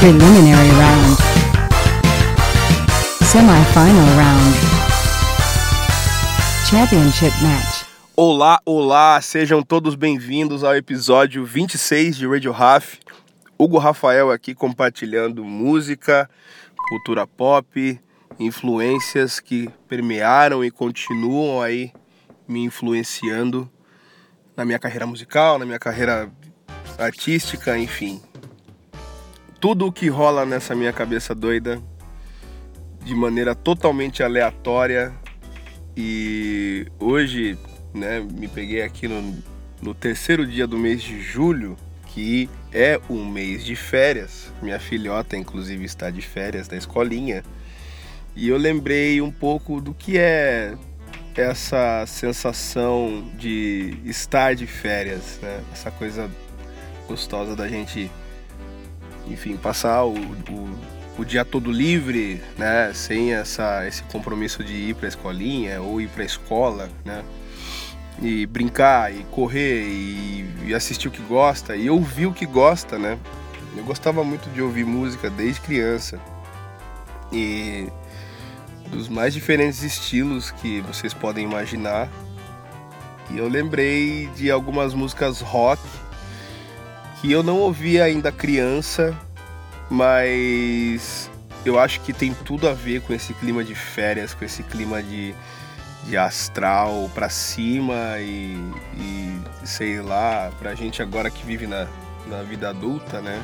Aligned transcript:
Preliminary 0.00 0.70
round. 0.70 1.16
Semi-final 3.22 4.08
round. 4.16 4.56
Championship 6.70 7.34
match. 7.42 7.84
Olá, 8.16 8.58
olá, 8.64 9.20
sejam 9.20 9.62
todos 9.62 9.94
bem-vindos 9.94 10.64
ao 10.64 10.74
episódio 10.74 11.44
26 11.44 12.16
de 12.16 12.26
Radio 12.26 12.50
Raf. 12.50 12.98
Hugo 13.58 13.76
Rafael 13.76 14.30
aqui 14.30 14.54
compartilhando 14.54 15.44
música, 15.44 16.30
cultura 16.88 17.26
pop, 17.26 18.00
influências 18.38 19.38
que 19.38 19.68
permearam 19.86 20.64
e 20.64 20.70
continuam 20.70 21.60
aí 21.60 21.92
me 22.48 22.64
influenciando 22.64 23.70
na 24.56 24.64
minha 24.64 24.78
carreira 24.78 25.06
musical, 25.06 25.58
na 25.58 25.66
minha 25.66 25.78
carreira 25.78 26.32
artística, 26.98 27.76
enfim. 27.76 28.22
Tudo 29.60 29.86
o 29.86 29.92
que 29.92 30.08
rola 30.08 30.46
nessa 30.46 30.74
minha 30.74 30.92
cabeça 30.92 31.34
doida 31.34 31.80
de 33.04 33.14
maneira 33.14 33.54
totalmente 33.54 34.22
aleatória 34.22 35.12
e 35.94 36.86
hoje, 36.98 37.58
né, 37.92 38.20
me 38.20 38.48
peguei 38.48 38.82
aqui 38.82 39.06
no, 39.06 39.36
no 39.82 39.92
terceiro 39.92 40.46
dia 40.46 40.66
do 40.66 40.78
mês 40.78 41.02
de 41.02 41.20
julho, 41.20 41.76
que 42.06 42.48
é 42.72 42.98
um 43.10 43.24
mês 43.28 43.62
de 43.62 43.76
férias. 43.76 44.50
Minha 44.62 44.80
filhota, 44.80 45.36
inclusive, 45.36 45.84
está 45.84 46.08
de 46.08 46.22
férias 46.22 46.66
da 46.66 46.76
escolinha. 46.76 47.44
E 48.34 48.48
eu 48.48 48.56
lembrei 48.56 49.20
um 49.20 49.30
pouco 49.30 49.78
do 49.78 49.92
que 49.92 50.16
é 50.16 50.74
essa 51.36 52.04
sensação 52.06 53.30
de 53.36 53.98
estar 54.06 54.54
de 54.54 54.66
férias, 54.66 55.38
né? 55.42 55.60
Essa 55.70 55.90
coisa 55.90 56.30
gostosa 57.06 57.54
da 57.54 57.68
gente, 57.68 58.10
enfim, 59.30 59.56
passar 59.56 60.04
o, 60.04 60.14
o, 60.14 60.78
o 61.18 61.24
dia 61.24 61.44
todo 61.44 61.70
livre, 61.70 62.42
né? 62.58 62.92
Sem 62.94 63.32
essa, 63.32 63.86
esse 63.86 64.02
compromisso 64.04 64.64
de 64.64 64.74
ir 64.74 64.94
para 64.94 65.06
a 65.06 65.08
escolinha 65.08 65.80
ou 65.80 66.00
ir 66.00 66.08
para 66.08 66.22
a 66.22 66.26
escola, 66.26 66.90
né? 67.04 67.22
E 68.20 68.44
brincar, 68.46 69.14
e 69.14 69.24
correr, 69.30 69.84
e, 69.86 70.44
e 70.66 70.74
assistir 70.74 71.08
o 71.08 71.10
que 71.10 71.22
gosta, 71.22 71.74
e 71.76 71.88
ouvir 71.88 72.26
o 72.26 72.32
que 72.32 72.44
gosta, 72.44 72.98
né? 72.98 73.18
Eu 73.76 73.84
gostava 73.84 74.24
muito 74.24 74.50
de 74.50 74.60
ouvir 74.60 74.84
música 74.84 75.30
desde 75.30 75.60
criança. 75.60 76.20
E 77.32 77.88
dos 78.90 79.08
mais 79.08 79.32
diferentes 79.32 79.82
estilos 79.82 80.50
que 80.50 80.80
vocês 80.80 81.14
podem 81.14 81.44
imaginar. 81.44 82.08
E 83.30 83.38
eu 83.38 83.48
lembrei 83.48 84.26
de 84.34 84.50
algumas 84.50 84.92
músicas 84.92 85.40
rock 85.40 85.80
que 87.20 87.30
eu 87.30 87.42
não 87.42 87.58
ouvi 87.58 88.00
ainda 88.00 88.32
criança, 88.32 89.16
mas 89.90 91.30
eu 91.64 91.78
acho 91.78 92.00
que 92.00 92.12
tem 92.12 92.32
tudo 92.32 92.66
a 92.66 92.72
ver 92.72 93.02
com 93.02 93.12
esse 93.12 93.34
clima 93.34 93.62
de 93.62 93.74
férias, 93.74 94.32
com 94.32 94.44
esse 94.44 94.62
clima 94.62 95.02
de, 95.02 95.34
de 96.06 96.16
astral 96.16 97.10
pra 97.14 97.28
cima 97.28 98.18
e, 98.20 98.56
e 98.96 99.40
sei 99.64 100.00
lá, 100.00 100.50
pra 100.58 100.74
gente 100.74 101.02
agora 101.02 101.30
que 101.30 101.44
vive 101.44 101.66
na, 101.66 101.86
na 102.26 102.42
vida 102.42 102.70
adulta, 102.70 103.20
né? 103.20 103.42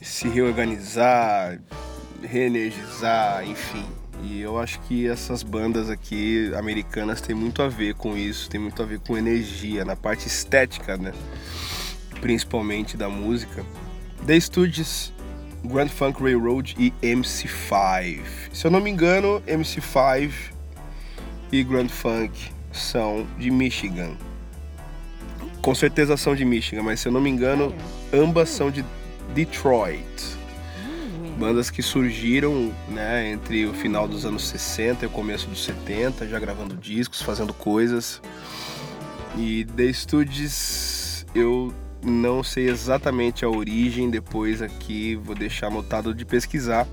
Se 0.00 0.28
reorganizar, 0.28 1.58
reenergizar, 2.22 3.46
enfim. 3.46 3.84
E 4.22 4.40
eu 4.40 4.58
acho 4.58 4.80
que 4.80 5.06
essas 5.06 5.42
bandas 5.42 5.90
aqui 5.90 6.50
americanas 6.56 7.20
têm 7.20 7.34
muito 7.34 7.60
a 7.60 7.68
ver 7.68 7.94
com 7.94 8.16
isso, 8.16 8.48
tem 8.48 8.58
muito 8.58 8.82
a 8.82 8.86
ver 8.86 8.98
com 9.00 9.16
energia, 9.16 9.84
na 9.84 9.94
parte 9.94 10.26
estética, 10.26 10.96
né? 10.96 11.12
Principalmente 12.26 12.96
da 12.96 13.08
música. 13.08 13.64
The 14.26 14.40
Stooges, 14.40 15.12
Grand 15.62 15.86
Funk 15.86 16.20
Railroad 16.20 16.74
e 16.76 16.90
MC5. 17.00 18.20
Se 18.52 18.66
eu 18.66 18.70
não 18.72 18.80
me 18.80 18.90
engano, 18.90 19.40
MC5 19.46 20.32
e 21.52 21.62
Grand 21.62 21.88
Funk 21.88 22.50
são 22.72 23.24
de 23.38 23.48
Michigan. 23.48 24.10
Com 25.62 25.72
certeza 25.72 26.16
são 26.16 26.34
de 26.34 26.44
Michigan, 26.44 26.82
mas 26.82 26.98
se 26.98 27.06
eu 27.06 27.12
não 27.12 27.20
me 27.20 27.30
engano, 27.30 27.72
ambas 28.12 28.48
são 28.48 28.72
de 28.72 28.84
Detroit 29.32 30.36
bandas 31.38 31.70
que 31.70 31.80
surgiram 31.80 32.72
né, 32.88 33.30
entre 33.30 33.66
o 33.66 33.72
final 33.72 34.08
dos 34.08 34.26
anos 34.26 34.48
60 34.48 35.04
e 35.04 35.06
o 35.06 35.10
começo 35.10 35.46
dos 35.46 35.62
70, 35.62 36.26
já 36.26 36.40
gravando 36.40 36.74
discos, 36.74 37.22
fazendo 37.22 37.54
coisas. 37.54 38.20
E 39.36 39.64
The 39.76 39.92
Studios 39.92 41.24
eu 41.36 41.72
não 42.02 42.42
sei 42.42 42.68
exatamente 42.68 43.44
a 43.44 43.48
origem, 43.48 44.10
depois 44.10 44.62
aqui 44.62 45.16
vou 45.16 45.34
deixar 45.34 45.68
anotado 45.68 46.14
de 46.14 46.24
pesquisar. 46.24 46.86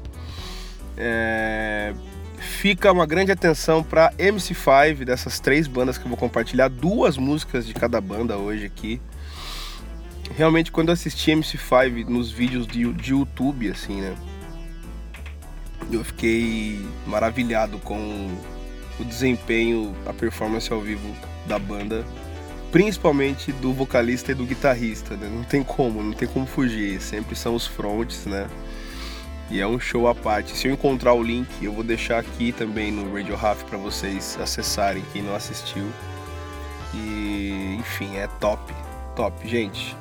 É... 0.97 1.93
Fica 2.37 2.91
uma 2.91 3.05
grande 3.05 3.31
atenção 3.31 3.81
para 3.83 4.11
MC5, 4.13 5.05
dessas 5.05 5.39
três 5.39 5.65
bandas 5.65 5.97
que 5.97 6.03
eu 6.03 6.09
vou 6.09 6.17
compartilhar, 6.17 6.67
duas 6.67 7.17
músicas 7.17 7.65
de 7.65 7.73
cada 7.73 8.01
banda 8.01 8.37
hoje 8.37 8.65
aqui 8.65 8.99
realmente 10.35 10.71
quando 10.71 10.89
eu 10.89 10.93
assisti 10.93 11.31
MC5 11.31 12.07
nos 12.07 12.31
vídeos 12.31 12.65
de, 12.65 12.91
de 12.93 13.11
YouTube, 13.11 13.69
assim, 13.69 14.01
né? 14.01 14.15
eu 15.91 16.03
fiquei 16.03 16.85
maravilhado 17.05 17.77
com 17.79 18.29
o 18.99 19.03
desempenho, 19.03 19.93
a 20.05 20.13
performance 20.13 20.71
ao 20.71 20.79
vivo 20.79 21.15
da 21.45 21.59
banda, 21.59 22.05
principalmente 22.73 23.51
do 23.51 23.71
vocalista 23.71 24.31
e 24.31 24.35
do 24.35 24.45
guitarrista, 24.45 25.15
né? 25.15 25.29
Não 25.31 25.43
tem 25.43 25.63
como, 25.63 26.01
não 26.01 26.11
tem 26.11 26.27
como 26.27 26.47
fugir, 26.47 26.99
sempre 26.99 27.35
são 27.35 27.53
os 27.53 27.67
fronts, 27.67 28.25
né? 28.25 28.49
E 29.51 29.61
é 29.61 29.67
um 29.67 29.79
show 29.79 30.07
à 30.07 30.15
parte. 30.15 30.57
Se 30.57 30.67
eu 30.67 30.73
encontrar 30.73 31.13
o 31.13 31.21
link, 31.21 31.47
eu 31.61 31.71
vou 31.71 31.83
deixar 31.83 32.17
aqui 32.17 32.51
também 32.51 32.91
no 32.91 33.15
Radio 33.15 33.35
Raf 33.35 33.63
para 33.65 33.77
vocês 33.77 34.39
acessarem 34.41 35.03
quem 35.13 35.21
não 35.21 35.35
assistiu. 35.35 35.85
E 36.95 37.77
enfim, 37.79 38.17
é 38.17 38.27
top, 38.39 38.73
top, 39.15 39.47
gente. 39.47 39.95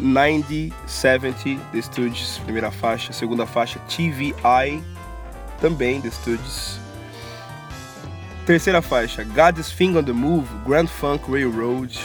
9070 0.00 1.60
The 1.70 1.82
Studios, 1.82 2.38
primeira 2.38 2.70
faixa, 2.70 3.12
segunda 3.12 3.44
faixa 3.44 3.78
TVI, 3.80 4.82
também 5.60 6.00
The 6.00 6.10
Studios. 6.10 6.83
Terceira 8.46 8.82
faixa, 8.82 9.24
God's 9.24 9.72
Thing 9.72 9.96
on 9.96 10.04
the 10.04 10.12
Move, 10.12 10.46
Grand 10.66 10.86
Funk 10.86 11.30
Railroad, 11.30 11.98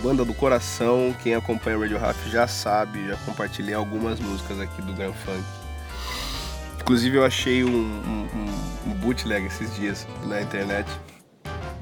banda 0.00 0.24
do 0.24 0.32
coração. 0.32 1.12
Quem 1.24 1.34
acompanha 1.34 1.76
o 1.76 1.80
Radio 1.80 1.98
Rap 1.98 2.16
já 2.30 2.46
sabe, 2.46 3.08
já 3.08 3.16
compartilhei 3.26 3.74
algumas 3.74 4.20
músicas 4.20 4.60
aqui 4.60 4.80
do 4.82 4.92
Grand 4.92 5.12
Funk. 5.12 5.42
Inclusive 6.80 7.16
eu 7.16 7.24
achei 7.24 7.64
um, 7.64 7.68
um, 7.68 8.28
um 8.86 8.94
bootleg 9.00 9.46
esses 9.46 9.74
dias 9.74 10.06
na 10.24 10.40
internet 10.40 10.88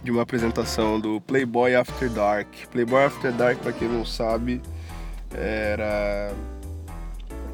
de 0.03 0.11
uma 0.11 0.23
apresentação 0.23 0.99
do 0.99 1.21
Playboy 1.21 1.75
After 1.75 2.09
Dark. 2.09 2.49
Playboy 2.71 3.05
After 3.05 3.33
Dark, 3.33 3.59
para 3.59 3.73
quem 3.73 3.87
não 3.87 4.07
sabe, 4.07 4.63
era 5.31 6.33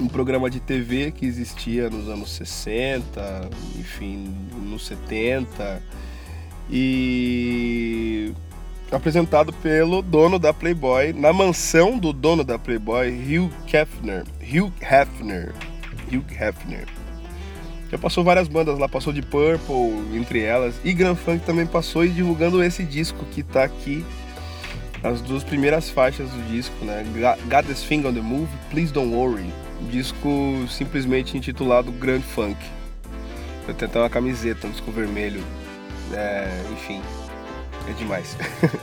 um 0.00 0.08
programa 0.08 0.48
de 0.48 0.60
TV 0.60 1.10
que 1.10 1.26
existia 1.26 1.90
nos 1.90 2.08
anos 2.08 2.30
60, 2.32 3.50
enfim, 3.78 4.34
nos 4.62 4.86
70 4.86 5.82
e 6.70 8.32
apresentado 8.90 9.52
pelo 9.52 10.00
dono 10.00 10.38
da 10.38 10.52
Playboy 10.52 11.12
na 11.12 11.32
mansão 11.32 11.98
do 11.98 12.12
dono 12.12 12.44
da 12.44 12.58
Playboy, 12.58 13.10
Hugh 13.10 13.50
Hefner. 13.66 14.24
Hugh 14.40 14.72
Hefner. 14.80 15.52
Hugh 16.10 16.24
Hefner. 16.30 16.86
Já 17.90 17.96
passou 17.96 18.22
várias 18.22 18.48
bandas 18.48 18.78
lá, 18.78 18.88
passou 18.88 19.12
de 19.12 19.22
Purple, 19.22 20.16
entre 20.16 20.40
elas, 20.40 20.74
e 20.84 20.92
Grand 20.92 21.16
Funk 21.16 21.44
também 21.44 21.66
passou 21.66 22.04
e 22.04 22.08
divulgando 22.08 22.62
esse 22.62 22.84
disco 22.84 23.24
que 23.32 23.42
tá 23.42 23.64
aqui 23.64 24.04
as 25.02 25.20
duas 25.22 25.44
primeiras 25.44 25.88
faixas 25.88 26.28
do 26.28 26.42
disco, 26.48 26.84
né? 26.84 27.04
Got 27.48 27.66
This 27.66 27.82
Thing 27.82 28.04
on 28.04 28.12
the 28.12 28.20
Move, 28.20 28.48
Please 28.70 28.92
Don't 28.92 29.14
Worry. 29.14 29.50
Disco 29.82 30.66
simplesmente 30.68 31.36
intitulado 31.36 31.92
Grand 31.92 32.20
Funk. 32.20 32.58
Eu 33.66 33.74
tenho 33.74 33.90
até 33.90 34.00
uma 34.00 34.10
camiseta, 34.10 34.66
um 34.66 34.70
disco 34.70 34.90
vermelho. 34.90 35.42
É, 36.12 36.48
enfim, 36.72 37.02
é 37.88 37.92
demais. 37.92 38.36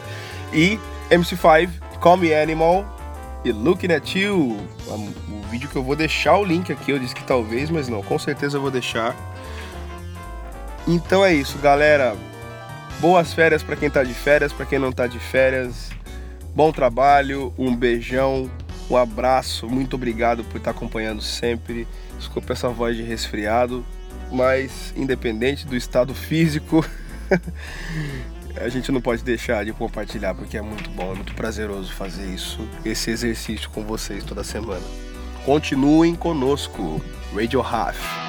e 0.54 0.80
MC5, 1.10 1.70
Call 2.00 2.18
Me 2.18 2.34
Animal 2.34 2.86
e 3.44 3.52
Looking 3.52 3.92
at 3.92 4.16
You. 4.16 4.58
O 4.88 5.42
vídeo 5.50 5.70
que 5.70 5.76
eu 5.76 5.84
vou 5.84 5.96
deixar 5.96 6.38
o 6.38 6.44
link 6.44 6.72
aqui. 6.72 6.92
Eu 6.92 7.00
disse 7.00 7.16
que 7.16 7.24
talvez, 7.24 7.70
mas 7.70 7.88
não, 7.88 8.02
com 8.02 8.18
certeza 8.20 8.58
eu 8.58 8.62
vou 8.62 8.72
deixar. 8.72 9.16
Então 10.88 11.26
é 11.26 11.34
isso, 11.34 11.58
galera. 11.58 12.16
Boas 13.00 13.34
férias 13.34 13.62
para 13.62 13.76
quem 13.76 13.90
tá 13.90 14.04
de 14.04 14.14
férias, 14.14 14.54
para 14.54 14.66
quem 14.66 14.80
não 14.80 14.92
tá 14.92 15.08
de 15.08 15.20
férias. 15.20 15.90
Bom 16.56 16.72
trabalho, 16.72 17.54
um 17.58 17.76
beijão, 17.76 18.50
um 18.90 18.98
abraço, 18.98 19.68
muito 19.68 19.96
obrigado 19.96 20.44
por 20.44 20.58
estar 20.58 20.72
acompanhando 20.72 21.22
sempre. 21.22 21.88
Desculpa 22.18 22.54
essa 22.54 22.70
voz 22.70 22.96
de 22.96 23.04
resfriado, 23.04 23.86
mas 24.32 24.94
independente 24.96 25.66
do 25.66 25.76
estado 25.76 26.14
físico, 26.14 26.86
a 28.56 28.70
gente 28.70 28.92
não 28.92 29.02
pode 29.02 29.24
deixar 29.24 29.66
de 29.66 29.74
compartilhar 29.74 30.34
porque 30.34 30.58
é 30.58 30.62
muito 30.62 30.90
bom, 30.92 31.12
é 31.12 31.16
muito 31.16 31.34
prazeroso 31.34 31.92
fazer 31.94 32.26
isso, 32.34 32.60
esse 32.84 33.12
exercício 33.12 33.70
com 33.70 33.84
vocês 33.84 34.24
toda 34.24 34.44
semana. 34.44 34.86
Continuem 35.46 36.16
conosco. 36.16 37.02
Radio 37.34 37.62
Half. 37.62 38.25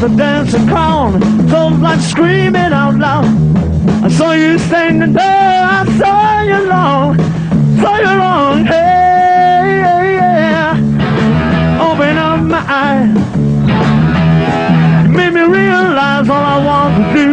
the 0.00 0.08
dancing 0.08 0.66
clown. 0.66 1.20
So 1.50 1.68
like 1.68 2.00
screaming 2.00 2.72
out 2.72 2.94
loud. 2.94 3.26
I 4.02 4.08
saw 4.08 4.32
you 4.32 4.58
standing 4.58 5.12
there. 5.12 5.62
I 5.78 5.84
saw 5.98 6.40
you 6.40 6.68
long. 6.68 7.16
Saw 7.80 7.96
you 7.98 8.14
long. 8.18 8.64
Hey, 8.64 9.82
hey, 9.84 10.14
yeah. 10.16 11.86
Open 11.86 12.16
up 12.16 12.40
my 12.40 12.64
eyes. 12.82 13.12
Made 15.10 15.34
me 15.34 15.42
realize 15.42 16.30
all 16.30 16.44
I 16.54 16.64
want 16.64 16.94
to 16.96 17.04
do. 17.20 17.30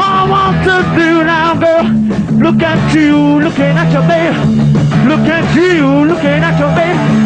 All 0.00 0.16
I 0.22 0.30
want 0.34 0.56
to 0.68 0.76
do 0.98 1.24
now, 1.24 1.54
girl. 1.54 1.84
Look 2.38 2.62
at 2.62 2.94
you, 2.94 3.40
looking 3.40 3.76
at 3.76 3.92
your 3.92 4.06
babe. 4.08 4.36
Look 5.06 5.28
at 5.28 5.54
you, 5.54 6.06
looking 6.06 6.40
at 6.48 6.58
your 6.58 6.74
babe. 6.74 7.23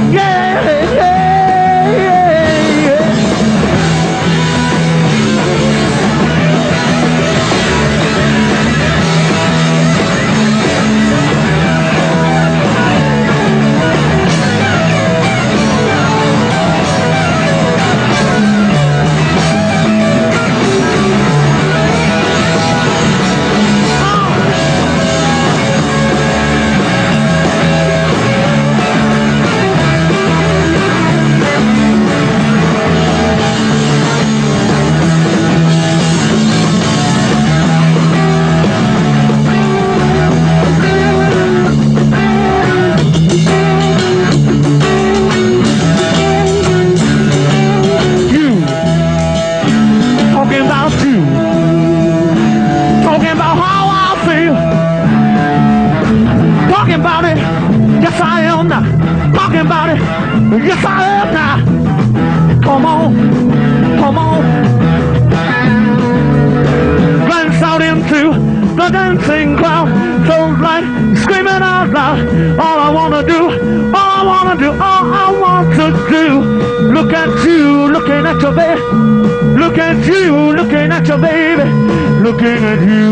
looking 82.31 82.63
at 82.63 82.81
you, 82.83 83.11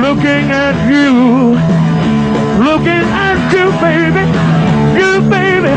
looking 0.00 0.50
at 0.50 0.88
you, 0.88 1.52
looking 2.64 3.04
at 3.26 3.52
you, 3.52 3.66
baby, 3.84 4.24
you, 4.98 5.20
baby, 5.28 5.74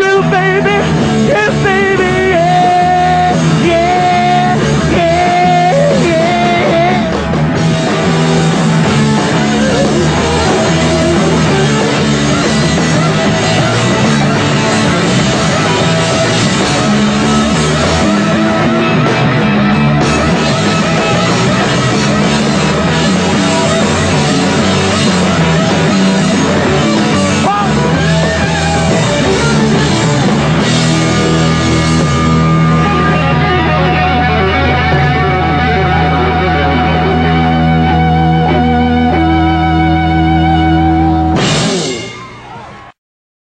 you, 0.00 0.22
baby, 0.30 0.76
you, 1.28 1.64
baby. 1.64 2.11